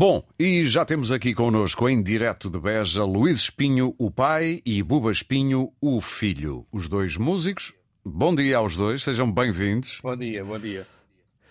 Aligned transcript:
Bom, 0.00 0.22
e 0.38 0.64
já 0.64 0.84
temos 0.84 1.10
aqui 1.10 1.34
connosco 1.34 1.88
em 1.88 2.00
direto 2.00 2.48
de 2.48 2.56
Beja 2.56 3.02
Luís 3.02 3.38
Espinho, 3.38 3.96
o 3.98 4.12
pai, 4.12 4.62
e 4.64 4.80
Buba 4.80 5.10
Espinho, 5.10 5.72
o 5.80 6.00
filho. 6.00 6.64
Os 6.70 6.88
dois 6.88 7.16
músicos. 7.16 7.74
Bom 8.04 8.32
dia 8.32 8.58
aos 8.58 8.76
dois, 8.76 9.02
sejam 9.02 9.28
bem-vindos. 9.28 9.98
Bom 10.00 10.16
dia, 10.16 10.44
bom 10.44 10.56
dia. 10.56 10.86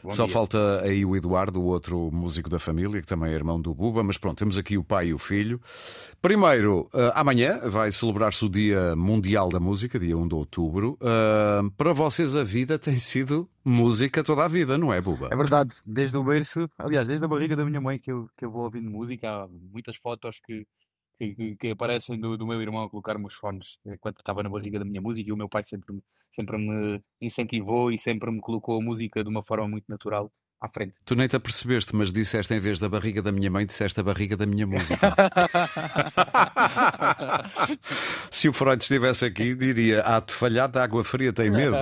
Bom 0.03 0.11
Só 0.11 0.25
dia. 0.25 0.33
falta 0.33 0.81
aí 0.83 1.03
o 1.03 1.15
Eduardo, 1.15 1.59
o 1.61 1.65
outro 1.65 2.09
músico 2.11 2.49
da 2.49 2.59
família, 2.59 3.01
que 3.01 3.07
também 3.07 3.31
é 3.31 3.33
irmão 3.35 3.59
do 3.59 3.73
Buba, 3.73 4.03
mas 4.03 4.17
pronto, 4.17 4.37
temos 4.37 4.57
aqui 4.57 4.77
o 4.77 4.83
pai 4.83 5.07
e 5.07 5.13
o 5.13 5.17
filho. 5.17 5.59
Primeiro, 6.21 6.89
eh, 6.93 7.11
amanhã 7.15 7.59
vai 7.69 7.91
celebrar-se 7.91 8.43
o 8.45 8.49
Dia 8.49 8.95
Mundial 8.95 9.49
da 9.49 9.59
Música, 9.59 9.99
dia 9.99 10.17
1 10.17 10.27
de 10.27 10.35
outubro. 10.35 10.97
Eh, 11.01 11.61
para 11.77 11.93
vocês 11.93 12.35
a 12.35 12.43
vida 12.43 12.77
tem 12.79 12.97
sido 12.97 13.49
música 13.63 14.23
toda 14.23 14.45
a 14.45 14.47
vida, 14.47 14.77
não 14.77 14.93
é, 14.93 15.01
Buba? 15.01 15.29
É 15.31 15.35
verdade, 15.35 15.75
desde 15.85 16.15
o 16.17 16.23
berço, 16.23 16.69
aliás, 16.77 17.07
desde 17.07 17.25
a 17.25 17.27
barriga 17.27 17.55
da 17.55 17.65
minha 17.65 17.81
mãe 17.81 17.99
que 17.99 18.11
eu, 18.11 18.29
que 18.37 18.45
eu 18.45 18.51
vou 18.51 18.63
ouvindo 18.63 18.89
música, 18.89 19.29
há 19.29 19.47
muitas 19.47 19.97
fotos 19.97 20.39
que, 20.45 20.65
que, 21.19 21.35
que- 21.35 21.55
que 21.55 21.71
aparecem 21.71 22.19
do, 22.19 22.37
do 22.37 22.45
meu 22.47 22.61
irmão 22.61 22.83
a 22.83 22.89
colocar-me 22.89 23.25
os 23.25 23.33
fones 23.33 23.77
enquanto 23.85 24.19
estava 24.19 24.41
na 24.43 24.49
barriga 24.49 24.79
da 24.79 24.85
minha 24.85 25.01
música 25.01 25.29
e 25.29 25.33
o 25.33 25.37
meu 25.37 25.49
pai 25.49 25.63
sempre, 25.63 25.93
me- 25.93 26.01
sempre 26.37 26.57
me 26.57 27.01
incentivou 27.21 27.91
e 27.91 27.99
sempre 27.99 28.31
me 28.31 28.39
colocou 28.39 28.79
a 28.79 28.83
música 28.83 29.23
de 29.23 29.29
uma 29.29 29.43
forma 29.43 29.67
muito 29.67 29.85
natural 29.89 30.31
à 30.59 30.67
frente. 30.69 30.93
Tu 31.05 31.15
nem 31.15 31.27
te 31.27 31.35
apercebeste, 31.35 31.95
mas 31.95 32.11
disseste 32.11 32.53
em 32.53 32.59
vez 32.59 32.79
da 32.79 32.89
barriga 32.89 33.21
da 33.21 33.31
minha 33.31 33.49
mãe, 33.49 33.65
disseste 33.65 33.99
a 33.99 34.03
barriga 34.03 34.35
da 34.35 34.45
minha 34.45 34.65
música. 34.65 34.97
Se 38.31 38.47
o 38.49 38.53
Freud 38.53 38.81
estivesse 38.81 39.25
aqui, 39.25 39.55
diria: 39.55 40.01
ato 40.01 40.33
falhado, 40.33 40.79
água 40.79 41.03
fria 41.03 41.31
tem 41.33 41.49
medo. 41.49 41.75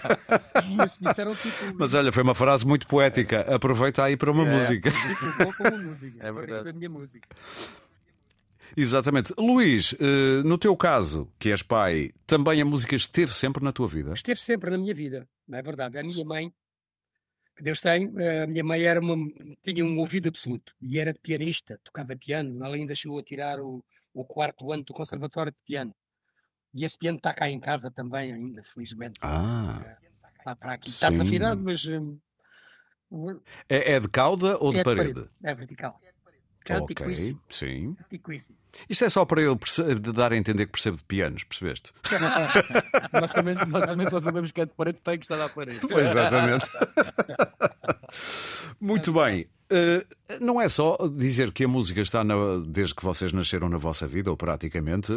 Mas 0.76 0.98
disseram 0.98 1.34
tipo. 1.36 1.54
Mas 1.78 1.94
olha, 1.94 2.12
foi 2.12 2.22
uma 2.22 2.34
frase 2.34 2.66
muito 2.66 2.86
poética. 2.86 3.40
Aproveita 3.54 4.04
aí 4.04 4.16
para 4.16 4.30
uma 4.30 4.46
É. 4.46 4.56
música. 4.56 4.92
A 5.64 5.70
música. 5.78 6.26
É 6.26 6.32
verdade. 6.32 6.64
Da 6.64 6.72
minha 6.72 6.90
música. 6.90 7.28
Exatamente. 8.76 9.32
Luís, 9.38 9.94
eh, 10.00 10.42
no 10.44 10.58
teu 10.58 10.76
caso, 10.76 11.32
que 11.38 11.50
és 11.50 11.62
pai, 11.62 12.10
também 12.26 12.60
a 12.60 12.64
música 12.64 12.96
esteve 12.96 13.32
sempre 13.34 13.62
na 13.64 13.72
tua 13.72 13.86
vida? 13.86 14.12
Esteve 14.12 14.40
sempre 14.40 14.70
na 14.70 14.78
minha 14.78 14.94
vida, 14.94 15.28
não 15.46 15.58
é 15.58 15.62
verdade? 15.62 15.98
A 15.98 16.02
minha 16.02 16.24
mãe, 16.24 16.52
que 17.56 17.62
Deus 17.62 17.80
tem, 17.80 18.12
eh, 18.18 18.42
a 18.42 18.46
minha 18.46 18.64
mãe 18.64 18.82
era 18.82 19.00
uma, 19.00 19.16
tinha 19.62 19.84
um 19.84 19.98
ouvido 19.98 20.28
absoluto 20.28 20.72
e 20.80 20.98
era 20.98 21.14
pianista, 21.14 21.78
tocava 21.84 22.16
piano. 22.16 22.64
Ela 22.64 22.74
ainda 22.76 22.94
chegou 22.94 23.18
a 23.18 23.22
tirar 23.22 23.60
o, 23.60 23.84
o 24.12 24.24
quarto 24.24 24.72
ano 24.72 24.82
do 24.84 24.92
Conservatório 24.92 25.52
de 25.52 25.58
Piano. 25.64 25.94
E 26.74 26.84
esse 26.84 26.98
piano 26.98 27.18
está 27.18 27.32
cá 27.32 27.48
em 27.48 27.60
casa 27.60 27.90
também, 27.90 28.32
ainda, 28.32 28.62
felizmente. 28.64 29.18
Ah. 29.22 29.96
Está 30.38 30.56
para 30.56 30.72
aqui. 30.74 30.88
Está 30.88 31.08
desafinado, 31.10 31.62
mas. 31.62 31.86
eh, 31.86 32.00
É, 33.68 33.92
é 33.92 34.00
de 34.00 34.08
cauda 34.08 34.58
ou 34.58 34.72
de 34.72 34.80
é 34.80 34.82
de 34.82 34.84
parede? 34.84 35.30
É 35.42 35.54
vertical. 35.54 36.00
Ok, 36.70 37.16
sim. 37.50 37.96
Isto 38.88 39.04
é 39.04 39.08
só 39.10 39.24
para 39.24 39.42
de 40.00 40.12
dar 40.12 40.32
a 40.32 40.36
entender 40.36 40.66
que 40.66 40.72
percebe 40.72 40.96
de 40.96 41.04
pianos, 41.04 41.44
percebeste? 41.44 41.92
nós, 43.12 43.32
também, 43.32 43.54
nós 43.68 43.84
também 43.84 44.08
só 44.08 44.20
sabemos 44.20 44.50
que 44.50 44.60
é 44.62 44.66
de 44.66 44.72
parede, 44.72 44.98
tem 45.04 45.18
que 45.18 45.24
estar 45.24 45.40
à 45.40 45.48
parede. 45.48 45.80
Exatamente. 45.84 46.66
Muito 48.86 49.12
bem. 49.12 49.46
Eh, 49.70 50.04
não 50.42 50.60
é 50.60 50.68
só 50.68 50.96
dizer 51.16 51.50
que 51.50 51.64
a 51.64 51.68
música 51.68 52.00
está 52.02 52.22
na- 52.22 52.58
desde 52.66 52.94
que 52.94 53.02
vocês 53.02 53.32
nasceram 53.32 53.66
na 53.68 53.78
vossa 53.78 54.06
vida, 54.06 54.30
ou 54.30 54.36
praticamente, 54.36 55.10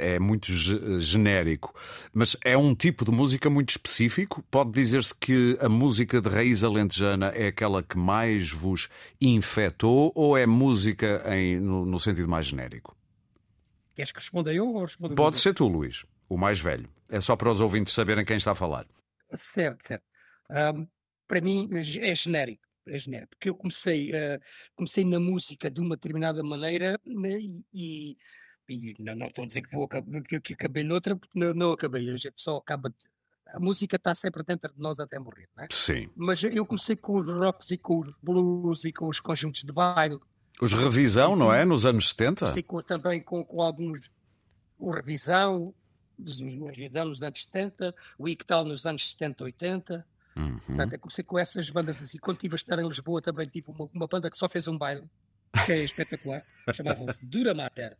eh, 0.00 0.14
é 0.14 0.18
muito 0.18 0.50
ge- 0.50 0.98
genérico, 0.98 1.74
mas 2.14 2.34
é 2.42 2.56
um 2.56 2.74
tipo 2.74 3.04
de 3.04 3.10
música 3.10 3.50
muito 3.50 3.70
específico. 3.70 4.42
Pode 4.50 4.70
dizer-se 4.72 5.14
que 5.14 5.56
a 5.60 5.68
música 5.68 6.18
de 6.20 6.30
raiz 6.30 6.64
alentejana 6.64 7.26
é 7.28 7.48
aquela 7.48 7.82
que 7.82 7.98
mais 7.98 8.50
vos 8.50 8.88
infectou, 9.20 10.10
ou 10.14 10.36
é 10.36 10.46
música 10.46 11.22
em- 11.36 11.60
no, 11.60 11.84
no 11.84 12.00
sentido 12.00 12.26
mais 12.28 12.46
genérico? 12.46 12.96
Queres 13.94 14.12
que 14.12 14.18
responda 14.18 14.52
eu 14.52 14.66
ou 14.66 14.80
responda 14.82 15.14
Pode 15.14 15.38
ser 15.38 15.52
tu, 15.52 15.68
Luís, 15.68 16.06
o 16.26 16.38
mais 16.38 16.58
velho. 16.58 16.88
É 17.10 17.20
só 17.20 17.36
para 17.36 17.52
os 17.52 17.60
ouvintes 17.60 17.92
saberem 17.92 18.24
quem 18.24 18.38
está 18.38 18.52
a 18.52 18.54
falar. 18.54 18.86
Certo, 19.34 19.86
certo. 19.86 20.04
Ahm, 20.48 20.86
para 21.28 21.40
mim 21.42 21.68
é 22.00 22.14
genérico, 22.14 22.62
é 22.90 22.98
genérico, 22.98 23.30
porque 23.30 23.48
eu 23.48 23.54
comecei, 23.54 24.12
ah, 24.14 24.40
comecei 24.74 25.04
na 25.04 25.18
música 25.20 25.70
de 25.70 25.80
uma 25.80 25.96
determinada 25.96 26.42
maneira 26.42 27.00
né, 27.06 27.38
e, 27.72 28.16
e 28.68 28.94
não, 28.98 29.14
não 29.16 29.26
estou 29.28 29.44
a 29.44 29.46
dizer 29.46 29.62
que, 29.62 29.74
vou, 29.74 29.88
que, 29.88 30.40
que 30.40 30.52
acabei 30.54 30.82
noutra, 30.84 31.16
porque 31.16 31.38
não, 31.38 31.52
não 31.54 31.72
acabei, 31.72 32.08
a 32.10 32.16
gente 32.16 32.34
só 32.36 32.56
acaba. 32.56 32.90
de- 32.90 32.96
A 33.52 33.58
música 33.58 33.96
está 33.96 34.14
sempre 34.14 34.42
dentro 34.44 34.72
de 34.72 34.80
nós 34.80 35.00
até 35.00 35.18
morrer, 35.18 35.48
não 35.56 35.64
é? 35.64 35.68
Sim. 35.72 36.08
Mas 36.14 36.42
eu 36.44 36.64
comecei 36.64 36.94
com 36.96 37.18
os 37.18 37.26
rocks 37.26 37.70
e 37.72 37.78
com 37.78 37.98
os 38.00 38.14
blues 38.22 38.84
e 38.84 38.92
com 38.92 39.08
os 39.08 39.18
conjuntos 39.20 39.62
de 39.64 39.72
baile, 39.72 40.18
Os 40.62 40.72
Revisão, 40.72 41.34
não 41.34 41.52
é? 41.52 41.64
Nos 41.64 41.84
anos 41.86 42.10
70? 42.10 42.40
comecei 42.44 42.62
com- 42.62 42.82
também 42.82 43.20
com, 43.22 43.42
com 43.44 43.60
alguns, 43.62 44.10
o 44.78 44.90
Revisão, 44.92 45.74
dos- 46.18 46.38
Revisão 46.40 47.06
nos 47.06 47.22
anos 47.22 47.44
70, 47.44 47.94
o 48.18 48.28
Ictal 48.28 48.64
nos 48.64 48.84
anos 48.86 49.10
70, 49.10 49.42
80. 49.44 50.06
Uhum. 50.40 50.58
Portanto, 50.58 50.92
eu 50.92 50.98
comecei 50.98 51.24
com 51.24 51.38
essas 51.38 51.70
bandas 51.70 52.02
assim. 52.02 52.18
Quando 52.18 52.36
estive 52.36 52.54
a 52.54 52.56
estar 52.56 52.78
em 52.78 52.86
Lisboa 52.86 53.20
também 53.20 53.46
tive 53.46 53.70
uma, 53.70 53.88
uma 53.92 54.06
banda 54.06 54.30
que 54.30 54.36
só 54.36 54.48
fez 54.48 54.66
um 54.68 54.76
baile, 54.76 55.04
que 55.66 55.72
é 55.72 55.84
espetacular. 55.84 56.42
Chamava-se 56.74 57.24
Dura 57.24 57.54
Mater. 57.54 57.96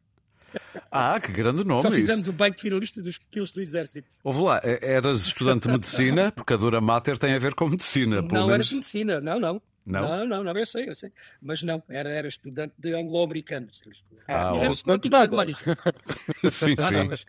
Ah, 0.91 1.21
que 1.21 1.31
grande 1.31 1.63
nome 1.65 1.83
Só 1.83 1.89
isso. 1.89 1.97
fizemos 1.97 2.29
o 2.29 2.33
baile 2.33 2.57
de 2.57 2.63
finalista 2.63 3.01
dos 3.01 3.19
quilos 3.19 3.53
do 3.53 3.61
Exército. 3.61 4.09
Ouve 4.25 4.43
lá, 4.43 4.61
eras 4.65 5.27
estudante 5.27 5.69
de 5.69 5.73
medicina, 5.73 6.33
porque 6.35 6.55
a 6.55 6.57
Dura 6.57 6.81
Mater 6.81 7.17
tem 7.19 7.35
a 7.35 7.39
ver 7.39 7.55
com 7.55 7.69
medicina, 7.69 8.21
não 8.21 8.49
menos. 8.49 8.69
de 8.69 8.75
medicina, 8.75 9.21
não, 9.21 9.39
não. 9.39 9.63
Não? 9.91 10.01
Não, 10.01 10.27
não, 10.27 10.45
não, 10.45 10.53
eu 10.59 10.67
sei, 10.67 10.89
eu 10.89 10.95
sei. 10.95 11.13
Mas 11.41 11.63
não, 11.63 11.83
era, 11.89 12.09
era 12.09 12.29
estudante 12.29 12.75
de 12.79 12.95
anglo-americanos. 12.95 13.83
Ah, 14.29 14.55
era 14.57 14.73
estudante 14.73 15.03
de 15.03 15.11
nada, 15.11 15.31
sim, 16.51 16.77
Não, 16.79 17.05
não, 17.05 17.17
sim. 17.17 17.25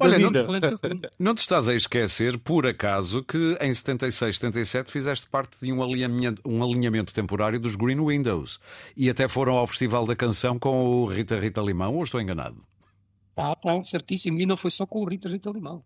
Olha, 0.00 0.18
não-. 0.18 0.32
Não 1.18 1.34
te 1.34 1.40
estás 1.40 1.68
a 1.68 1.74
esquecer, 1.74 2.38
por 2.38 2.66
acaso, 2.66 3.22
que 3.22 3.56
em 3.60 3.72
76, 3.72 4.36
77 4.36 4.90
fizeste 4.90 5.26
parte 5.28 5.58
de 5.60 5.72
um 5.72 5.82
alinhamento, 5.82 6.42
um 6.44 6.62
alinhamento 6.62 7.12
temporário 7.12 7.60
dos 7.60 7.76
Green 7.76 8.04
Windows 8.04 8.58
e 8.96 9.08
até 9.08 9.28
foram 9.28 9.54
ao 9.54 9.66
Festival 9.66 10.06
da 10.06 10.16
Canção 10.16 10.58
com 10.58 10.84
o 10.84 11.06
Rita 11.06 11.38
Rita 11.38 11.60
Limão, 11.60 11.94
ou 11.94 12.02
estou 12.02 12.20
enganado? 12.20 12.56
Tá, 13.34 13.54
tá, 13.54 13.84
certíssimo. 13.84 14.38
E 14.40 14.46
não 14.46 14.56
foi 14.56 14.70
só 14.70 14.86
com 14.86 15.00
o 15.00 15.04
Rita 15.08 15.28
Rita 15.28 15.50
Limão. 15.50 15.82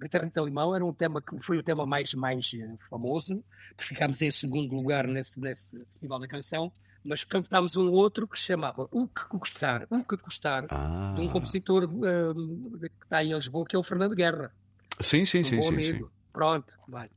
Rita 0.00 0.40
Limão 0.40 0.74
era 0.74 0.84
um 0.84 0.92
tema 0.92 1.22
que 1.22 1.38
foi 1.40 1.58
o 1.58 1.62
tema 1.62 1.86
mais, 1.86 2.12
mais 2.14 2.52
eh, 2.54 2.76
famoso, 2.90 3.42
que 3.76 3.84
ficámos 3.84 4.20
em 4.22 4.30
segundo 4.30 4.74
lugar 4.74 5.06
nesse, 5.06 5.40
nesse 5.40 5.70
Festival 5.92 6.18
da 6.20 6.28
Canção, 6.28 6.70
mas 7.04 7.24
cantámos 7.24 7.76
um 7.76 7.90
outro 7.90 8.26
que 8.28 8.38
se 8.38 8.46
chamava 8.46 8.88
O 8.90 9.06
Que 9.08 9.24
Custar, 9.26 9.86
O 9.90 10.02
Que 10.04 10.16
Custar, 10.16 10.66
Ah. 10.70 11.14
de 11.16 11.22
um 11.22 11.28
compositor 11.28 11.84
eh, 11.84 12.88
que 12.88 13.04
está 13.04 13.24
em 13.24 13.32
Lisboa, 13.32 13.64
que 13.64 13.74
é 13.76 13.78
o 13.78 13.82
Fernando 13.82 14.14
Guerra. 14.14 14.52
Sim, 15.00 15.24
sim, 15.24 15.40
um 15.40 15.44
sim, 15.44 15.62
sim, 15.62 15.80
sim. 15.80 16.04
Pronto, 16.32 16.72
vai. 16.88 17.08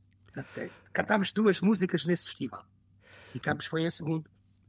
Cantámos 0.92 1.32
duas 1.32 1.60
músicas 1.60 2.04
nesse 2.06 2.26
festival. 2.28 2.64
Ficámos 3.32 3.66
foi 3.66 3.82
em 3.82 3.90
segundo. 3.90 4.24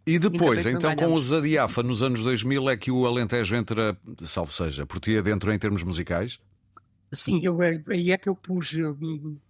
E 0.06 0.18
depois, 0.18 0.66
então, 0.66 0.96
com 0.96 1.14
os 1.14 1.32
Adiafa 1.32 1.84
nos 1.84 2.02
anos 2.02 2.24
2000 2.24 2.70
é 2.70 2.76
que 2.78 2.90
o 2.92 3.06
Alentejo 3.06 3.56
entra, 3.56 3.96
salvo 4.24 4.52
seja, 4.52 4.86
por 4.86 5.00
ti 5.00 5.16
adentro 5.18 5.54
em 5.54 5.60
termos 5.60 5.84
musicais? 5.84 6.40
Sim, 7.14 7.42
eu, 7.44 7.62
é- 7.62 7.84
aí 7.90 8.12
é 8.12 8.18
que 8.18 8.30
eu 8.30 8.36
pus, 8.36 8.74
eh, 8.74 8.84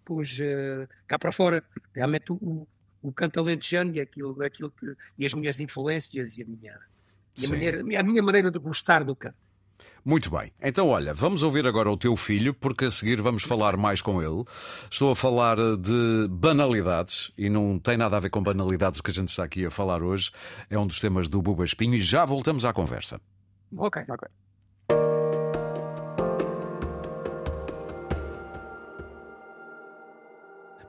pus 0.04 0.40
eh, 0.42 0.88
cá 1.08 1.20
para 1.20 1.32
fora. 1.32 1.64
Realmente 1.94 2.32
o, 2.32 2.68
o, 3.02 3.12
canto 3.12 3.40
alentejano 3.40 3.96
e 3.96 4.02
aquilo, 4.02 4.42
aquilo 4.44 4.72
que, 4.72 4.96
e 5.18 5.26
as 5.26 5.34
minhas 5.34 5.60
influências 5.60 6.38
e 6.38 6.42
a 6.42 6.46
minha, 6.46 6.80
e 7.38 7.46
a, 7.46 7.50
maneira, 7.50 7.80
a 7.82 8.04
minha 8.04 8.24
maneira 8.24 8.50
de 8.50 8.58
gostar 8.58 9.04
do 9.04 9.16
canto. 9.16 9.36
Muito 10.04 10.32
bem. 10.32 10.52
Então, 10.60 10.88
olha, 10.88 11.14
vamos 11.14 11.44
ouvir 11.44 11.68
agora 11.68 11.92
o 11.92 11.96
teu 11.96 12.16
filho, 12.16 12.56
porque 12.56 12.86
a 12.86 12.92
seguir 12.92 13.22
vamos 13.22 13.44
falar 13.44 13.78
mais 13.78 14.02
com 14.02 14.20
ele. 14.20 14.44
Estou 14.90 15.12
a 15.12 15.16
falar 15.16 15.60
eh, 15.60 15.78
de 15.78 16.28
banalidades 16.28 17.32
e 17.38 17.48
não 17.48 17.78
tem 17.78 17.96
nada 17.98 18.18
a 18.18 18.20
ver 18.20 18.32
com 18.32 18.42
banalidades 18.42 19.02
que 19.02 19.12
a 19.12 19.14
gente 19.14 19.30
está 19.30 19.44
aqui 19.44 19.64
a 19.64 19.70
falar 19.70 20.02
hoje. 20.02 20.32
É 20.68 20.80
um 20.80 20.88
dos 20.88 21.00
temas 21.00 21.28
do 21.28 21.40
Buba 21.40 21.64
Espinho 21.64 21.94
e 21.94 22.02
já 22.02 22.26
voltamos 22.26 22.66
à 22.66 22.74
conversa. 22.74 23.22
Ok. 23.78 24.04
Ok. 24.10 24.28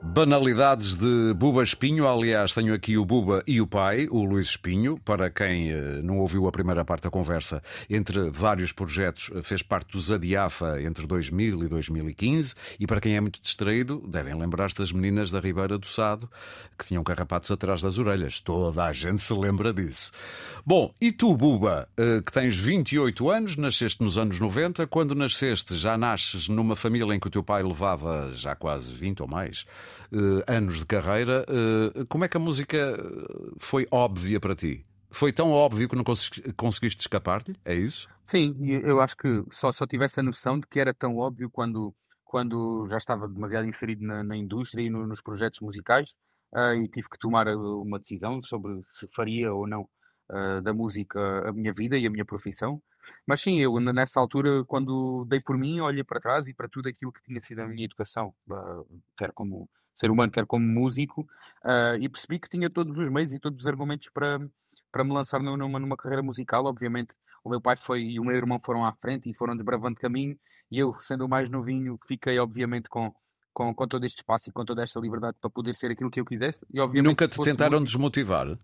Banalidades 0.05 0.95
de 0.95 1.33
Buba 1.33 1.63
Espinho. 1.63 2.07
Aliás, 2.07 2.53
tenho 2.53 2.73
aqui 2.73 2.97
o 2.97 3.05
Buba 3.05 3.41
e 3.47 3.61
o 3.61 3.65
pai, 3.65 4.07
o 4.11 4.21
Luís 4.21 4.49
Espinho. 4.49 4.97
Para 4.99 5.29
quem 5.29 5.71
eh, 5.71 6.01
não 6.03 6.19
ouviu 6.19 6.45
a 6.45 6.51
primeira 6.51 6.83
parte 6.83 7.03
da 7.03 7.09
conversa, 7.09 7.63
entre 7.89 8.29
vários 8.29 8.71
projetos, 8.71 9.31
eh, 9.33 9.41
fez 9.41 9.63
parte 9.63 9.93
do 9.93 10.01
Zadiafa 10.01 10.79
entre 10.83 11.07
2000 11.07 11.63
e 11.63 11.67
2015. 11.67 12.53
E 12.79 12.85
para 12.85 12.99
quem 12.99 13.15
é 13.15 13.21
muito 13.21 13.41
distraído, 13.41 14.03
devem 14.05 14.37
lembrar-se 14.37 14.75
das 14.75 14.91
meninas 14.91 15.31
da 15.31 15.39
Ribeira 15.39 15.77
do 15.79 15.87
Sado, 15.87 16.29
que 16.77 16.85
tinham 16.85 17.03
carrapatos 17.03 17.49
atrás 17.49 17.81
das 17.81 17.97
orelhas. 17.97 18.39
Toda 18.39 18.83
a 18.83 18.93
gente 18.93 19.21
se 19.21 19.33
lembra 19.33 19.73
disso. 19.73 20.11
Bom, 20.65 20.93
e 20.99 21.11
tu, 21.11 21.35
Buba, 21.35 21.87
eh, 21.97 22.21
que 22.23 22.31
tens 22.31 22.57
28 22.57 23.31
anos, 23.31 23.55
nasceste 23.55 24.03
nos 24.03 24.17
anos 24.17 24.37
90. 24.37 24.85
Quando 24.85 25.15
nasceste, 25.15 25.75
já 25.75 25.97
nasces 25.97 26.49
numa 26.49 26.75
família 26.75 27.15
em 27.15 27.19
que 27.19 27.27
o 27.27 27.31
teu 27.31 27.43
pai 27.43 27.63
levava 27.63 28.31
já 28.35 28.53
quase 28.53 28.93
20 28.93 29.21
ou 29.21 29.27
mais 29.27 29.65
anos 30.47 30.79
de 30.79 30.85
carreira. 30.85 31.45
Eh, 31.47 32.05
como 32.07 32.23
é 32.23 32.27
que 32.27 32.37
a 32.37 32.39
música 32.39 32.77
eh, 32.77 33.53
foi 33.57 33.87
óbvia 33.91 34.39
para 34.39 34.55
ti? 34.55 34.85
Foi 35.11 35.31
tão 35.31 35.51
óbvio 35.51 35.87
que 35.87 35.95
não 35.95 36.03
conseguiste 36.03 37.01
escapar-lhe? 37.01 37.55
É 37.63 37.75
isso? 37.75 38.09
Sim, 38.25 38.55
eu 38.83 38.99
acho 38.99 39.15
que 39.15 39.43
só, 39.51 39.71
só 39.71 39.85
tivesse 39.85 40.19
a 40.19 40.23
noção 40.23 40.59
de 40.59 40.65
que 40.65 40.79
era 40.79 40.93
tão 40.93 41.17
óbvio 41.17 41.49
quando, 41.51 41.93
quando 42.23 42.87
já 42.89 42.97
estava 42.97 43.27
demasiado 43.27 43.67
inserido 43.67 44.03
na, 44.03 44.23
na 44.23 44.35
indústria 44.35 44.81
e 44.81 44.89
no, 44.89 45.05
nos 45.05 45.21
projetos 45.21 45.59
musicais 45.59 46.15
uh, 46.53 46.73
e 46.73 46.87
tive 46.87 47.07
que 47.09 47.19
tomar 47.19 47.47
uma 47.47 47.99
decisão 47.99 48.41
sobre 48.41 48.81
se 48.91 49.07
faria 49.13 49.53
ou 49.53 49.67
não 49.67 49.87
uh, 50.31 50.61
da 50.63 50.73
música 50.73 51.47
a 51.47 51.53
minha 51.53 51.73
vida 51.73 51.95
e 51.95 52.07
a 52.07 52.09
minha 52.09 52.25
profissão. 52.25 52.81
Mas 53.27 53.41
sim, 53.41 53.59
eu 53.59 53.79
nessa 53.79 54.19
altura, 54.19 54.63
quando 54.65 55.25
dei 55.25 55.41
por 55.41 55.57
mim, 55.57 55.79
olhei 55.79 56.03
para 56.03 56.19
trás 56.19 56.47
e 56.47 56.55
para 56.55 56.67
tudo 56.67 56.89
aquilo 56.89 57.11
que 57.11 57.21
tinha 57.21 57.41
sido 57.41 57.59
a 57.59 57.67
minha 57.67 57.85
educação, 57.85 58.33
uh, 58.49 59.01
quer 59.15 59.31
como 59.31 59.69
ser 59.95 60.11
humano, 60.11 60.31
quer 60.31 60.45
como 60.45 60.65
músico, 60.65 61.21
uh, 61.63 61.97
e 61.99 62.09
percebi 62.09 62.39
que 62.39 62.49
tinha 62.49 62.69
todos 62.69 62.97
os 62.97 63.09
meios 63.09 63.33
e 63.33 63.39
todos 63.39 63.59
os 63.59 63.67
argumentos 63.67 64.09
para, 64.13 64.39
para 64.91 65.03
me 65.03 65.11
lançar 65.11 65.41
numa, 65.41 65.79
numa 65.79 65.97
carreira 65.97 66.23
musical. 66.23 66.65
Obviamente, 66.65 67.15
o 67.43 67.49
meu 67.49 67.61
pai 67.61 67.75
foi 67.75 68.03
e 68.03 68.19
o 68.19 68.23
meu 68.23 68.35
irmão 68.35 68.59
foram 68.63 68.85
à 68.85 68.93
frente 68.93 69.29
e 69.29 69.33
foram 69.33 69.55
desbravando 69.55 69.95
caminho, 69.95 70.37
e 70.71 70.79
eu, 70.79 70.95
sendo 70.99 71.25
o 71.25 71.29
mais 71.29 71.49
novinho, 71.49 71.99
fiquei, 72.07 72.39
obviamente, 72.39 72.89
com, 72.89 73.13
com, 73.53 73.73
com 73.73 73.87
todo 73.87 74.05
este 74.05 74.17
espaço 74.17 74.49
e 74.49 74.51
com 74.51 74.65
toda 74.65 74.83
esta 74.83 74.99
liberdade 74.99 75.37
para 75.39 75.49
poder 75.49 75.75
ser 75.75 75.91
aquilo 75.91 76.09
que 76.09 76.19
eu 76.19 76.25
quisesse. 76.25 76.65
E, 76.73 76.79
obviamente, 76.79 77.09
Nunca 77.09 77.27
te 77.27 77.39
tentaram 77.41 77.77
muito... 77.77 77.89
desmotivar? 77.89 78.57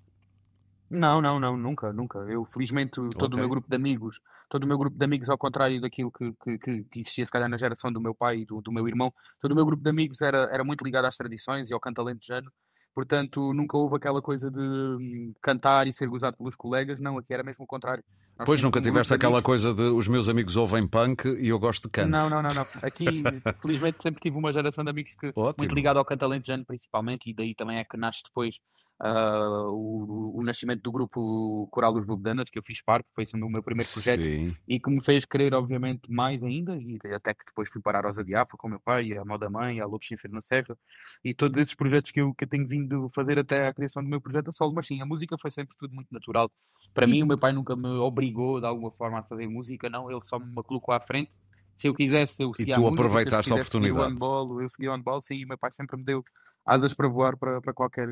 Não, 0.89 1.21
não, 1.21 1.39
não, 1.39 1.55
nunca, 1.55 1.93
nunca. 1.93 2.19
Eu, 2.19 2.45
felizmente, 2.45 2.99
todo 3.17 3.35
o 3.35 3.37
meu 3.37 3.47
grupo 3.47 3.69
de 3.69 3.75
amigos, 3.75 4.19
todo 4.49 4.63
o 4.63 4.67
meu 4.67 4.77
grupo 4.77 4.97
de 4.97 5.05
amigos, 5.05 5.29
ao 5.29 5.37
contrário 5.37 5.79
daquilo 5.79 6.11
que, 6.11 6.33
que, 6.57 6.83
que 6.83 6.99
existia, 6.99 7.25
se 7.25 7.31
calhar, 7.31 7.47
na 7.47 7.57
geração 7.57 7.91
do 7.91 8.01
meu 8.01 8.15
pai 8.15 8.39
e 8.39 8.45
do, 8.45 8.59
do 8.59 8.71
meu 8.71 8.87
irmão, 8.87 9.13
todo 9.39 9.51
o 9.51 9.55
meu 9.55 9.65
grupo 9.65 9.83
de 9.83 9.89
amigos 9.89 10.21
era, 10.21 10.49
era 10.51 10.63
muito 10.63 10.83
ligado 10.83 11.05
às 11.05 11.15
tradições 11.15 11.69
e 11.69 11.73
ao 11.73 11.79
canto 11.79 12.01
alentejano. 12.01 12.51
Portanto, 12.93 13.53
nunca 13.53 13.77
houve 13.77 13.95
aquela 13.95 14.21
coisa 14.21 14.49
de 14.49 14.59
hum, 14.59 15.33
cantar 15.41 15.87
e 15.87 15.93
ser 15.93 16.07
gozado 16.07 16.35
pelos 16.35 16.55
colegas. 16.55 16.99
Não, 16.99 17.17
aqui 17.17 17.33
era 17.33 17.43
mesmo 17.43 17.63
o 17.63 17.67
contrário. 17.67 18.03
Nós 18.37 18.45
pois 18.45 18.61
nunca 18.61 18.79
um 18.79 18.81
tiveste 18.81 19.13
aquela 19.13 19.35
amigos... 19.35 19.45
coisa 19.45 19.73
de 19.73 19.83
os 19.83 20.07
meus 20.07 20.27
amigos 20.27 20.57
ouvem 20.57 20.87
punk 20.87 21.25
e 21.39 21.49
eu 21.49 21.59
gosto 21.59 21.83
de 21.83 21.89
canto. 21.89 22.09
Não, 22.09 22.29
não, 22.29 22.41
não, 22.41 22.53
não. 22.53 22.65
Aqui, 22.81 23.05
felizmente, 23.61 24.01
sempre 24.01 24.19
tive 24.19 24.37
uma 24.37 24.51
geração 24.51 24.83
de 24.83 24.89
amigos 24.89 25.13
que 25.17 25.27
Ótimo. 25.27 25.55
muito 25.59 25.75
ligado 25.75 25.97
ao 25.97 26.03
canto 26.03 26.25
alentejano, 26.25 26.65
principalmente, 26.65 27.29
e 27.29 27.33
daí 27.33 27.53
também 27.53 27.77
é 27.77 27.85
que 27.85 27.95
nasce 27.95 28.23
depois 28.23 28.55
uh, 29.01 29.71
o, 29.71 30.39
o, 30.39 30.43
nascimento 30.43 30.81
do 30.81 30.91
grupo 30.91 31.67
Coral 31.71 31.93
dos 31.93 32.05
Bogdanas, 32.05 32.49
que 32.49 32.59
eu 32.59 32.63
fiz 32.63 32.81
parte, 32.81 33.07
foi 33.13 33.25
o 33.33 33.49
meu 33.49 33.63
primeiro 33.63 33.89
projeto 33.91 34.23
Sim. 34.23 34.55
e 34.67 34.79
que 34.79 34.89
me 34.89 35.03
fez 35.03 35.25
querer, 35.25 35.53
obviamente, 35.53 36.11
mais 36.11 36.41
ainda, 36.43 36.75
e 36.77 36.99
até 37.13 37.33
que 37.33 37.45
depois 37.45 37.69
fui 37.69 37.81
parar 37.81 38.05
aos 38.05 38.17
Adiapa 38.17 38.57
com 38.57 38.67
o 38.67 38.71
meu 38.71 38.79
pai, 38.79 39.13
a 39.17 39.23
Moda 39.23 39.49
Mãe, 39.49 39.79
a 39.79 39.85
Lobos 39.85 40.05
Chinfer 40.05 40.31
na 40.31 40.41
Serra, 40.41 40.77
e 41.23 41.33
todos 41.33 41.59
esses 41.61 41.73
projetos 41.73 42.11
que 42.11 42.21
eu, 42.21 42.33
que 42.33 42.43
eu 42.43 42.47
tenho 42.47 42.67
vindo 42.67 43.09
fazer 43.13 43.39
até 43.39 43.67
a 43.67 43.73
criação 43.73 44.03
do 44.03 44.09
meu 44.09 44.21
projeto 44.21 44.49
a 44.49 44.51
solo, 44.51 44.73
mas 44.73 44.87
sim, 44.87 45.01
a 45.01 45.05
música 45.05 45.37
foi 45.37 45.51
sempre 45.51 45.75
tudo 45.77 45.93
muito 45.93 46.11
natural. 46.11 46.51
Para 46.93 47.07
e... 47.07 47.11
mim, 47.11 47.23
o 47.23 47.27
meu 47.27 47.37
pai 47.37 47.51
nunca 47.51 47.75
me 47.75 47.89
obrigou 47.89 48.59
de 48.59 48.65
alguma 48.65 48.91
forma 48.91 49.19
a 49.19 49.23
fazer 49.23 49.47
música, 49.47 49.89
não, 49.89 50.11
ele 50.11 50.21
só 50.23 50.37
me 50.39 50.63
colocou 50.63 50.93
à 50.93 50.99
frente 50.99 51.31
se 51.79 51.87
eu 51.87 51.93
quisesse, 51.93 52.43
eu 52.43 52.53
seguia 52.53 52.73
E 52.73 52.75
tu 52.75 52.85
aproveitaste 52.85 53.53
a 53.53 53.55
oportunidade. 53.55 53.97
O 53.97 54.09
handball, 54.09 54.61
eu 54.61 54.67
segui 54.67 54.89
o 54.89 54.91
handball, 54.91 55.21
sim, 55.21 55.35
e 55.35 55.45
o 55.45 55.47
meu 55.47 55.57
pai 55.57 55.71
sempre 55.71 55.95
me 55.95 56.03
deu 56.03 56.21
asas 56.65 56.93
para 56.93 57.07
voar 57.07 57.37
para, 57.37 57.61
para 57.61 57.73
qualquer 57.73 58.09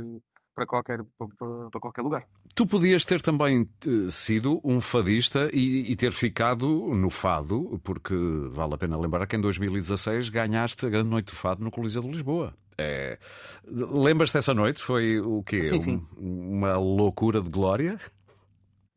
para 0.58 0.66
qualquer, 0.66 1.04
para, 1.20 1.70
para 1.70 1.80
qualquer 1.80 2.02
lugar. 2.02 2.28
Tu 2.56 2.66
podias 2.66 3.06
ter 3.06 3.22
também 3.22 3.70
eh, 3.86 4.10
sido 4.10 4.60
um 4.64 4.82
fadista 4.82 5.52
e, 5.54 5.92
e, 5.92 5.96
ter 5.96 6.12
ficado 6.12 6.68
no 6.96 7.12
fado, 7.12 7.80
porque 7.84 8.16
vale 8.50 8.74
a 8.74 8.78
pena 8.78 8.98
lembrar 8.98 9.28
que 9.28 9.36
em 9.36 9.42
2016 9.42 10.30
ganhaste 10.30 10.84
a 10.84 10.90
Grande 10.90 11.10
Noite 11.10 11.28
de 11.28 11.36
Fado 11.36 11.64
no 11.64 11.70
Coliseu 11.70 12.02
de 12.02 12.08
Lisboa. 12.08 12.56
É... 12.76 13.20
Lembras-te 13.68 14.34
dessa 14.34 14.52
noite? 14.52 14.82
Foi 14.82 15.20
o 15.20 15.44
quê? 15.44 15.64
Sim, 15.64 15.82
sim. 15.84 16.08
Um, 16.18 16.58
uma 16.58 16.76
loucura 16.76 17.40
de 17.40 17.52
glória? 17.52 18.00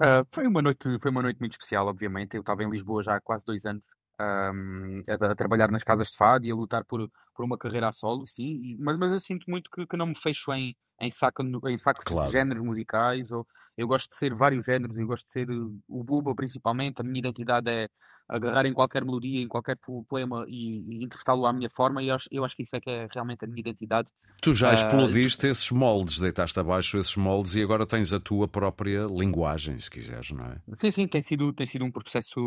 Uh, 0.01 0.25
foi, 0.33 0.47
uma 0.47 0.63
noite, 0.63 0.99
foi 0.99 1.11
uma 1.11 1.21
noite 1.21 1.41
muito 1.41 1.53
especial, 1.53 1.87
obviamente. 1.89 2.37
Eu 2.37 2.41
estava 2.41 2.65
em 2.65 2.71
Lisboa 2.71 3.03
já 3.03 3.17
há 3.17 3.21
quase 3.21 3.45
dois 3.45 3.67
anos 3.67 3.83
um, 4.21 5.03
a, 5.09 5.33
a, 5.33 5.35
trabalhar 5.35 5.71
nas 5.71 5.83
casas 5.83 6.11
de 6.11 6.17
fado 6.17 6.47
e 6.47 6.51
a 6.51 6.55
lutar 6.55 6.85
por, 6.85 7.11
por 7.35 7.45
uma 7.45 7.59
carreira 7.59 7.89
a 7.89 7.93
solo, 7.93 8.27
sim, 8.27 8.61
e, 8.63 8.77
mas, 8.79 8.99
mas 8.99 9.13
eu 9.13 9.21
sinto 9.21 9.49
muito 9.49 9.71
que, 9.71 9.87
que 9.87 9.97
não 9.97 10.07
me 10.07 10.15
fecho 10.15 10.53
em, 10.53 10.77
em, 11.01 11.11
saco, 11.11 11.43
em 11.43 11.77
sacos 11.77 12.05
claro. 12.05 12.27
de 12.27 12.33
géneros 12.33 12.63
musicais. 12.63 13.31
Ou, 13.31 13.47
eu 13.77 13.89
gosto 13.89 14.11
de 14.11 14.17
ser 14.17 14.35
vários 14.35 14.67
géneros, 14.67 14.97
eu 14.97 15.07
gosto 15.07 15.27
de 15.27 15.33
ser 15.33 15.49
o 15.51 16.05
Buba 16.05 16.35
principalmente. 16.35 17.01
A 17.01 17.03
minha 17.03 17.19
identidade 17.19 17.71
é 17.71 17.89
agarrar 18.31 18.65
em 18.65 18.73
qualquer 18.73 19.05
melodia, 19.05 19.43
em 19.43 19.49
qualquer 19.49 19.77
poema 20.09 20.45
e, 20.49 20.79
e 20.89 21.05
interpretá-lo 21.05 21.45
à 21.45 21.53
minha 21.53 21.69
forma, 21.69 22.03
e 22.03 22.09
eu 22.09 22.15
acho, 22.15 22.29
eu 22.31 22.45
acho, 22.45 22.57
que 22.57 22.63
isso 22.63 22.77
é 22.77 22.81
que 22.81 22.89
é 22.89 23.09
realmente 23.13 23.45
a 23.45 23.49
minha 23.49 23.61
identidade. 23.61 24.09
Tu 24.41 24.55
já 24.55 24.71
ah, 24.71 24.75
explodiste 24.75 25.47
uh, 25.47 25.51
esses 25.51 25.71
moldes, 25.71 26.19
deitaste 26.19 26.59
abaixo 26.59 26.97
esses 26.97 27.17
moldes 27.17 27.57
e 27.57 27.63
agora 27.63 27.85
tens 27.85 28.13
a 28.13 28.21
tua 28.21 28.47
própria 28.47 29.05
linguagem, 29.07 29.79
se 29.79 29.91
quiseres, 29.91 30.31
não 30.31 30.45
é? 30.47 30.57
Sim, 30.75 30.91
sim, 30.91 31.07
tem 31.09 31.21
sido, 31.21 31.53
tem 31.53 31.67
sido 31.67 31.85
um 31.85 31.91
processo 31.91 32.41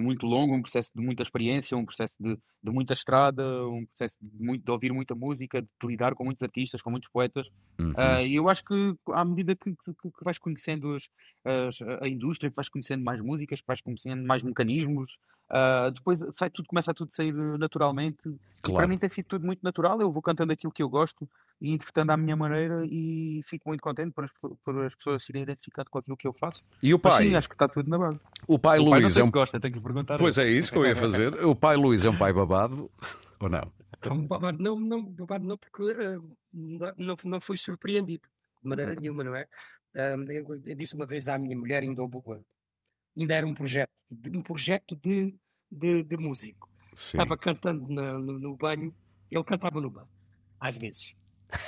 muito 0.00 0.26
longo, 0.26 0.54
um 0.54 0.62
processo 0.62 0.90
de 0.94 1.02
muita 1.02 1.22
experiência, 1.22 1.76
um 1.76 1.86
processo 1.86 2.16
de, 2.20 2.36
de 2.62 2.70
muita 2.70 2.92
estrada, 2.92 3.42
um 3.66 3.86
processo 3.86 4.18
de, 4.20 4.44
muito, 4.44 4.64
de 4.64 4.70
ouvir 4.70 4.92
muita 4.92 5.14
música, 5.14 5.62
de 5.62 5.88
lidar 5.88 6.14
com 6.14 6.24
muitos 6.24 6.42
artistas, 6.42 6.82
com 6.82 6.90
muitos 6.90 7.08
poetas. 7.10 7.46
Uhum. 7.78 7.92
Uh, 7.92 8.26
e 8.26 8.34
eu 8.34 8.48
acho 8.48 8.64
que 8.64 8.94
à 9.12 9.24
medida 9.24 9.54
que, 9.54 9.70
que, 9.70 9.92
que 9.94 10.24
vais 10.24 10.38
conhecendo 10.38 10.94
as, 10.94 11.08
as, 11.44 11.80
a 12.02 12.08
indústria, 12.08 12.50
que 12.50 12.56
vais 12.56 12.68
conhecendo 12.68 13.04
mais 13.04 13.20
músicas, 13.20 13.60
que 13.60 13.66
vais 13.66 13.80
conhecendo 13.80 14.26
mais 14.26 14.42
mecanismos, 14.42 15.19
Uh, 15.50 15.90
depois 15.90 16.24
sai 16.32 16.48
tudo, 16.48 16.68
começa 16.68 16.92
a 16.92 16.94
tudo 16.94 17.12
sair 17.12 17.34
naturalmente. 17.34 18.22
Claro. 18.62 18.76
para 18.76 18.86
mim 18.86 18.98
tem 18.98 19.08
sido 19.08 19.26
tudo 19.26 19.44
muito 19.44 19.62
natural. 19.62 20.00
Eu 20.00 20.12
vou 20.12 20.22
cantando 20.22 20.52
aquilo 20.52 20.72
que 20.72 20.82
eu 20.82 20.88
gosto 20.88 21.28
e 21.60 21.72
interpretando 21.72 22.10
à 22.10 22.16
minha 22.16 22.36
maneira 22.36 22.82
e 22.86 23.40
fico 23.44 23.68
muito 23.68 23.80
contente 23.80 24.12
por 24.12 24.24
as, 24.24 24.30
por 24.64 24.84
as 24.84 24.94
pessoas 24.94 25.24
serem 25.24 25.42
identificadas 25.42 25.90
com 25.90 25.98
aquilo 25.98 26.16
que 26.16 26.26
eu 26.26 26.32
faço. 26.32 26.62
E 26.82 26.94
o 26.94 26.98
pai? 26.98 27.12
Mas, 27.12 27.26
sim, 27.26 27.34
acho 27.34 27.48
que 27.48 27.54
está 27.54 27.66
tudo 27.66 27.90
na 27.90 27.98
base. 27.98 28.20
O 28.46 28.58
pai 28.58 28.78
o 28.78 28.84
Luís 28.84 29.14
pai 29.14 29.22
é 29.22 29.26
um. 29.26 29.30
gosta, 29.30 29.58
tenho 29.58 29.74
que 29.74 29.80
perguntar. 29.80 30.18
Pois 30.18 30.38
é 30.38 30.48
isso 30.48 30.70
que 30.70 30.78
eu 30.78 30.86
ia 30.86 30.94
fazer. 30.94 31.44
o 31.44 31.56
pai 31.56 31.76
Luís 31.76 32.04
é 32.04 32.10
um 32.10 32.16
pai 32.16 32.32
babado 32.32 32.90
ou 33.40 33.48
não? 33.48 33.72
Não, 34.04 34.26
babado 34.26 34.62
não, 34.62 34.78
não, 34.78 35.02
babado 35.02 35.46
não 35.46 35.58
porque 35.58 35.82
uh, 35.82 36.36
não, 36.52 37.16
não 37.24 37.40
fui 37.40 37.56
surpreendido 37.56 38.26
de 38.62 38.68
maneira 38.68 38.94
nenhuma, 38.94 39.24
não 39.24 39.34
é? 39.34 39.46
Uh, 39.94 40.30
eu, 40.30 40.60
eu, 40.64 40.74
disse 40.74 40.94
uma 40.94 41.04
vez 41.04 41.28
à 41.28 41.36
minha 41.38 41.56
mulher, 41.56 41.82
ainda 41.82 42.02
houve, 42.02 42.16
ainda 43.16 43.34
era 43.34 43.46
um 43.46 43.54
projeto, 43.54 43.90
um 44.32 44.42
projeto 44.42 44.96
de 44.96 45.34
de, 45.70 46.02
de 46.02 46.16
músico. 46.16 46.68
Sim. 46.94 47.16
Estava 47.16 47.36
cantando 47.36 47.86
no, 47.88 48.38
no, 48.38 48.56
banho, 48.56 48.94
ele 49.30 49.44
cantava 49.44 49.80
no 49.80 49.88
banho, 49.88 50.08
às 50.58 50.76
vezes. 50.76 51.14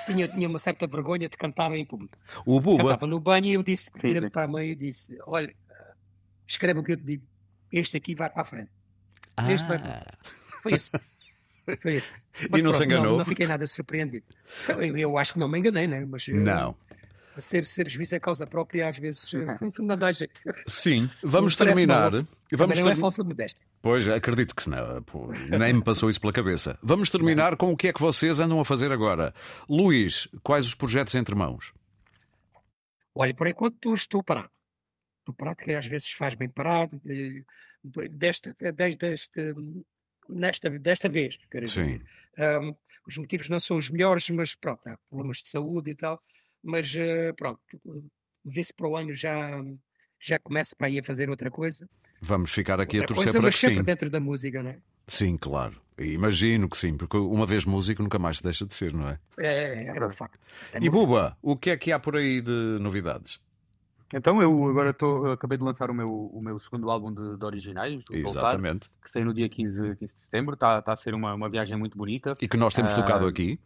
Tinha, 0.07 0.29
tinha 0.29 0.49
uma 0.49 0.59
certa 0.59 0.87
vergonha 0.87 1.29
de 1.29 1.37
cantar 1.37 1.73
em 1.73 1.85
público. 1.85 2.17
O 2.45 2.61
Buba. 2.61 2.85
Cantava 2.85 3.07
no 3.07 3.21
banho 3.21 3.47
e 3.47 3.53
eu 3.55 3.63
disse, 3.63 3.91
virei 3.95 4.29
para 4.31 4.45
a 4.45 4.49
mãe 4.49 4.71
e 4.71 4.77
disse: 4.77 5.17
Olha, 5.27 5.55
escreve 6.47 6.81
o 6.81 6.85
que 6.85 6.93
eu 6.93 6.97
te 6.97 7.05
digo, 7.05 7.27
este 7.71 7.97
aqui 7.97 8.15
vai 8.15 8.31
para 8.31 8.43
a 8.43 8.45
frente. 8.45 8.71
Ah. 9.37 9.51
Este 9.51 9.67
vai 9.67 9.79
para... 9.79 10.19
Foi 10.63 10.75
isso. 10.75 10.91
Foi 11.81 11.95
isso. 11.97 12.15
Mas, 12.51 12.61
e 12.61 12.63
não 12.63 12.71
pronto, 12.71 12.73
se 12.75 12.85
enganou? 12.85 13.11
Não, 13.13 13.19
não, 13.19 13.25
fiquei 13.25 13.47
nada 13.47 13.67
surpreendido. 13.67 14.27
Eu, 14.69 14.97
eu, 14.97 15.19
acho 15.19 15.33
que 15.33 15.39
não 15.39 15.49
me 15.49 15.59
enganei, 15.59 15.87
né? 15.87 16.05
Mas, 16.05 16.27
não 16.29 16.77
ser, 17.39 17.65
ser 17.65 17.89
juiz 17.89 18.13
é 18.13 18.21
causa 18.21 18.47
própria, 18.47 18.89
às 18.89 18.99
vezes 18.99 19.33
não 19.79 19.97
dá 19.97 20.13
jeito. 20.13 20.41
Sim, 20.67 21.09
vamos 21.23 21.57
terminar. 21.57 22.11
Vamos 22.53 22.79
não 22.79 22.87
ter... 22.87 22.93
é 22.93 22.97
falsa 22.97 23.25
modéstia. 23.25 23.65
Pois, 23.81 24.07
acredito 24.07 24.55
que 24.55 24.69
não. 24.69 25.03
Pô, 25.03 25.33
nem 25.33 25.73
me 25.73 25.83
passou 25.83 26.11
isso 26.11 26.21
pela 26.21 26.33
cabeça. 26.33 26.79
Vamos 26.83 27.09
terminar 27.11 27.57
com 27.57 27.73
o 27.73 27.77
que 27.77 27.89
é 27.89 27.93
que 27.93 28.01
vocês 28.01 28.39
andam 28.41 28.61
a 28.61 28.65
fazer 28.65 28.93
agora. 28.93 29.35
Luís, 29.69 30.29
quais 30.43 30.65
os 30.65 30.75
projetos 30.75 31.15
entre 31.15 31.35
mãos? 31.35 31.73
Olha, 33.15 33.35
por 33.35 33.47
enquanto 33.47 33.95
estou 33.95 34.23
parado. 34.23 34.51
Estou 35.21 35.35
parado, 35.35 35.57
que 35.57 35.73
às 35.73 35.87
vezes 35.87 36.13
faz 36.13 36.35
bem 36.35 36.49
parado. 36.49 37.01
Desta, 38.11 38.55
desta, 38.73 39.55
nesta, 40.29 40.71
desta 40.71 41.09
vez, 41.09 41.39
quero 41.51 41.67
dizer. 41.67 42.05
Um, 42.39 42.75
os 43.07 43.17
motivos 43.19 43.49
não 43.49 43.59
são 43.59 43.77
os 43.77 43.91
melhores, 43.91 44.31
mas 44.31 44.55
pronto, 44.55 44.81
há 44.87 44.97
problemas 45.09 45.39
de 45.39 45.51
saúde 45.51 45.91
e 45.91 45.95
tal 45.95 46.23
mas 46.63 46.95
uh, 46.95 47.35
pronto, 47.37 47.61
vê 48.45 48.63
se 48.63 48.73
para 48.75 48.89
o 48.89 48.97
ano 48.97 49.13
já, 49.13 49.63
já 50.21 50.39
começa 50.39 50.75
para 50.77 50.89
ir 50.91 51.01
a 51.01 51.05
fazer 51.05 51.29
outra 51.31 51.51
coisa. 51.51 51.89
Vamos 52.21 52.53
ficar 52.53 52.81
aqui 52.81 52.99
outra 52.99 53.13
a 53.13 53.17
torcer 53.17 53.25
coisa, 53.25 53.39
para 53.39 53.47
mas 53.47 53.61
que 53.61 53.69
sim. 53.69 53.83
dentro 53.83 54.09
da 54.09 54.21
música, 54.21 54.63
não 54.63 54.71
é? 54.71 54.79
Sim, 55.07 55.37
claro. 55.37 55.81
Imagino 55.99 56.69
que 56.69 56.77
sim, 56.77 56.97
porque 56.97 57.17
uma 57.17 57.47
vez 57.47 57.65
músico 57.65 58.03
nunca 58.03 58.19
mais 58.19 58.39
se 58.39 58.43
deixa 58.43 58.65
de 58.65 58.75
ser, 58.75 58.93
não 58.95 59.09
é? 59.09 59.19
É, 59.39 59.85
é, 59.85 59.97
é 59.97 60.07
um 60.07 60.11
facto. 60.11 60.39
É 60.73 60.79
e 60.81 60.89
Buba, 60.89 61.37
o 61.43 61.57
que 61.57 61.71
é 61.71 61.77
que 61.77 61.93
há 61.93 61.99
por 61.99 62.17
aí 62.17 62.41
de 62.41 62.79
novidades? 62.81 63.41
Então 64.13 64.43
eu 64.43 64.69
agora 64.69 64.93
tô, 64.93 65.27
eu 65.27 65.33
acabei 65.33 65.57
de 65.57 65.65
lançar 65.65 65.91
o 65.91 65.95
meu, 65.95 66.11
o 66.11 66.41
meu 66.43 66.59
segundo 66.59 66.91
álbum 66.91 67.13
de, 67.13 67.37
de 67.39 67.45
originais, 67.45 68.03
Exatamente. 68.11 68.89
Voltar, 68.89 69.05
que 69.05 69.11
saiu 69.11 69.25
no 69.25 69.33
dia 69.33 69.49
15, 69.49 69.97
15 69.97 70.15
de 70.15 70.23
setembro. 70.23 70.55
Está 70.55 70.83
tá 70.83 70.93
a 70.93 70.97
ser 70.97 71.15
uma, 71.15 71.33
uma 71.35 71.49
viagem 71.49 71.79
muito 71.79 71.97
bonita. 71.97 72.37
E 72.41 72.47
que 72.47 72.57
nós 72.57 72.75
temos 72.75 72.93
uh, 72.93 72.97
tocado 72.97 73.27
aqui. 73.27 73.59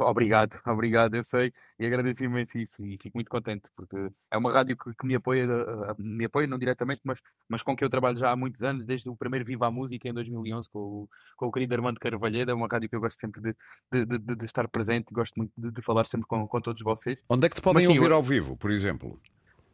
Obrigado, 0.00 0.58
obrigado, 0.66 1.14
eu 1.14 1.24
sei 1.24 1.52
e 1.78 1.86
agradeço 1.86 2.22
imenso 2.22 2.58
isso 2.58 2.84
e 2.84 2.98
fico 3.00 3.16
muito 3.16 3.30
contente 3.30 3.68
porque 3.74 3.96
é 4.30 4.36
uma 4.36 4.52
rádio 4.52 4.76
que, 4.76 4.92
que 4.94 5.06
me 5.06 5.14
apoia, 5.14 5.46
uh, 5.46 5.94
me 5.98 6.26
apoia 6.26 6.46
não 6.46 6.58
diretamente, 6.58 7.00
mas, 7.04 7.20
mas 7.48 7.62
com 7.62 7.74
que 7.74 7.82
eu 7.82 7.88
trabalho 7.88 8.18
já 8.18 8.30
há 8.30 8.36
muitos 8.36 8.62
anos, 8.62 8.84
desde 8.84 9.08
o 9.08 9.16
primeiro 9.16 9.46
Viva 9.46 9.66
a 9.66 9.70
Música 9.70 10.08
em 10.08 10.12
2011 10.12 10.68
com 10.68 10.78
o, 10.78 11.08
com 11.36 11.46
o 11.46 11.52
querido 11.52 11.74
Armando 11.74 11.98
Carvalheira, 11.98 12.52
é 12.52 12.54
uma 12.54 12.66
rádio 12.66 12.88
que 12.88 12.96
eu 12.96 13.00
gosto 13.00 13.18
sempre 13.18 13.40
de, 13.40 13.56
de, 13.90 14.18
de, 14.18 14.36
de 14.36 14.44
estar 14.44 14.68
presente, 14.68 15.06
gosto 15.12 15.34
muito 15.36 15.52
de, 15.56 15.82
falar 15.82 16.04
sempre 16.04 16.26
com, 16.26 16.46
com 16.46 16.60
todos 16.60 16.82
vocês. 16.82 17.22
Onde 17.28 17.46
é 17.46 17.48
que 17.48 17.56
te 17.56 17.62
podem 17.62 17.86
sim, 17.86 17.96
ouvir 17.96 18.10
eu... 18.10 18.16
ao 18.16 18.22
vivo, 18.22 18.56
por 18.56 18.70
exemplo? 18.70 19.18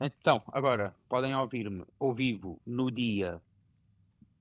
Então, 0.00 0.42
agora, 0.52 0.94
podem 1.08 1.34
ouvir-me 1.34 1.84
ao 1.98 2.14
vivo 2.14 2.60
no 2.66 2.90
dia 2.90 3.40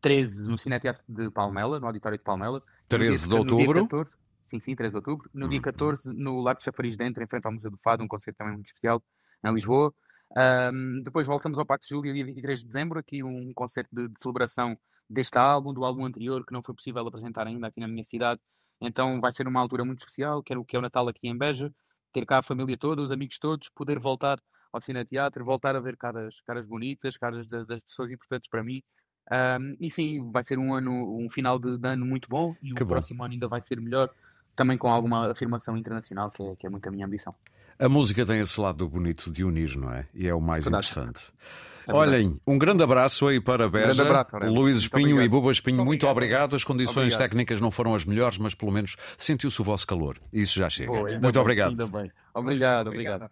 13 0.01 0.43
no 0.43 0.57
Cineteatro 0.57 1.01
de 1.07 1.31
Palmela, 1.31 1.79
no 1.79 1.87
Auditório 1.87 2.17
de 2.17 2.23
Palmela. 2.23 2.59
No 2.59 2.63
13 2.89 3.17
dia- 3.17 3.27
de 3.27 3.35
outubro. 3.35 3.87
14 3.87 4.22
sim, 4.53 4.59
sim, 4.59 4.75
13 4.75 4.91
de 4.91 4.97
outubro. 4.97 5.29
No 5.33 5.47
dia 5.47 5.57
Uhum. 5.57 5.63
14, 5.63 6.13
no 6.13 6.41
Largo 6.41 6.59
de 6.59 6.65
Chafariz 6.65 6.95
dentro, 6.95 7.23
em 7.23 7.27
frente 7.27 7.45
ao 7.45 7.51
Museu 7.51 7.71
do 7.71 7.77
Fado, 7.77 8.03
um 8.03 8.07
concerto 8.07 8.37
também 8.37 8.53
muito 8.53 8.67
especial, 8.67 9.03
em 9.43 9.53
Lisboa. 9.53 9.93
Ahm, 10.35 11.01
depois 11.03 11.27
voltamos 11.27 11.57
ao 11.57 11.65
de 11.65 11.87
Júlio, 11.87 12.13
dia 12.13 12.25
23 12.25 12.59
de 12.59 12.65
dezembro, 12.67 12.99
aqui 12.99 13.23
um 13.23 13.51
concerto 13.53 13.89
de, 13.95 14.07
de 14.07 14.21
celebração 14.21 14.77
deste 15.09 15.37
álbum, 15.37 15.73
do 15.73 15.83
álbum 15.83 16.05
anterior, 16.05 16.45
que 16.45 16.53
não 16.53 16.61
foi 16.63 16.73
possível 16.75 17.05
apresentar 17.05 17.45
ainda 17.47 17.67
aqui 17.67 17.79
na 17.79 17.87
minha 17.87 18.03
cidade. 18.03 18.39
Então 18.81 19.19
vai 19.21 19.33
ser 19.33 19.47
uma 19.47 19.59
altura 19.59 19.85
muito 19.85 19.99
especial, 19.99 20.41
quero 20.43 20.63
que 20.65 20.75
é 20.75 20.79
o 20.79 20.81
Natal 20.81 21.07
aqui 21.07 21.27
em 21.27 21.37
Beja, 21.37 21.71
ter 22.11 22.25
cá 22.25 22.39
a 22.39 22.43
família 22.43 22.77
toda, 22.77 23.01
os 23.01 23.11
amigos 23.11 23.37
todos, 23.39 23.69
poder 23.69 23.99
voltar 23.99 24.39
ao 24.71 24.81
Cineteatro, 24.81 25.45
voltar 25.45 25.75
a 25.75 25.79
ver 25.79 25.95
caras, 25.97 26.41
caras 26.41 26.65
bonitas, 26.65 27.15
caras 27.15 27.47
da- 27.47 27.63
das 27.63 27.79
pessoas 27.81 28.11
importantes 28.11 28.49
para 28.49 28.63
mim. 28.63 28.81
E 29.79 29.89
sim, 29.91 30.31
vai 30.31 30.43
ser 30.43 30.57
um 30.57 30.73
ano, 30.73 30.91
um 31.17 31.29
final 31.29 31.59
de, 31.59 31.77
de 31.77 31.87
ano 31.87 32.05
muito 32.05 32.27
bom 32.27 32.55
e 32.61 32.73
Que 32.73 32.83
o 32.83 32.85
bom. 32.85 32.93
próximo 32.93 33.23
ano 33.23 33.33
ainda 33.33 33.47
vai 33.47 33.61
ser 33.61 33.79
melhor, 33.79 34.09
também 34.55 34.77
com 34.77 34.89
alguma 34.89 35.31
afirmação 35.31 35.77
internacional, 35.77 36.31
que 36.31 36.43
é, 36.43 36.55
que 36.55 36.67
é 36.67 36.69
muito 36.69 36.87
a 36.87 36.91
minha 36.91 37.05
ambição. 37.05 37.33
A 37.79 37.89
música 37.89 38.25
tem 38.25 38.39
esse 38.39 38.59
lado 38.59 38.87
bonito 38.87 39.31
de 39.31 39.43
unir, 39.43 39.75
não 39.75 39.91
é? 39.91 40.05
E 40.13 40.27
é 40.27 40.33
o 40.33 40.39
mais 40.39 40.63
Verdade. 40.63 40.85
interessante. 40.87 41.33
É. 41.87 41.93
Olhem, 41.93 42.39
um 42.47 42.57
grande 42.57 42.81
abraço 42.81 43.27
aí 43.27 43.41
para 43.41 43.67
Beja. 43.69 44.03
abraço, 44.03 44.29
Aurélio. 44.33 44.55
Luís 44.55 44.77
Espinho 44.77 45.21
e. 45.21 45.27
Buba 45.27 45.51
Espinho, 45.51 45.77
muito, 45.77 45.87
Muito 45.87 46.07
obrigado. 46.07 46.55
As 46.55 46.63
condições 46.63 47.13
Obrigado. 47.13 47.19
técnicas 47.19 47.59
não 47.59 47.71
foram 47.71 47.93
as 47.93 48.05
melhores, 48.05 48.37
mas 48.37 48.55
pelo 48.55 48.71
menos 48.71 48.95
sentiu-se 49.17 49.59
o 49.59 49.65
vosso 49.65 49.85
calor. 49.85 50.17
Isso 50.31 50.57
já 50.57 50.69
chega. 50.69 50.93
Ainda 50.93 51.19
muito 51.19 51.33
bem, 51.33 51.41
obrigado. 51.41 51.73
Obrigado, 52.33 52.87
obrigado. 52.87 53.29